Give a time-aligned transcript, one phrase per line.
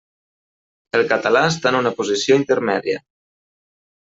[0.99, 3.05] El català està en una posició intermèdia.